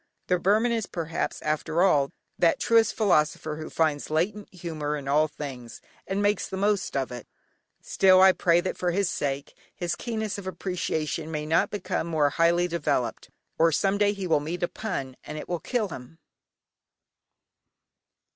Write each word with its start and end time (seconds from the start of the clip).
The 0.29 0.39
Burman 0.39 0.71
is, 0.71 0.87
perhaps, 0.87 1.43
after 1.43 1.83
all 1.83 2.09
that 2.39 2.59
truest 2.59 2.95
philosopher 2.95 3.57
who 3.57 3.69
finds 3.69 4.09
latent 4.09 4.51
humour 4.51 4.97
in 4.97 5.07
all 5.07 5.27
things, 5.27 5.79
and 6.07 6.23
makes 6.23 6.47
the 6.49 6.57
most 6.57 6.97
of 6.97 7.11
it 7.11 7.27
still, 7.83 8.19
I 8.19 8.31
pray 8.31 8.61
that, 8.61 8.79
for 8.79 8.89
his 8.89 9.11
sake, 9.11 9.53
his 9.75 9.93
keenness 9.93 10.39
of 10.39 10.47
appreciation 10.47 11.29
may 11.29 11.45
not 11.45 11.69
become 11.69 12.07
more 12.07 12.31
highly 12.31 12.67
developed, 12.67 13.29
or 13.59 13.71
some 13.71 13.99
day 13.99 14.11
he 14.11 14.25
will 14.25 14.39
meet 14.39 14.63
a 14.63 14.67
pun, 14.67 15.17
and 15.23 15.37
it 15.37 15.47
will 15.47 15.59
kill 15.59 15.89
him. 15.89 16.17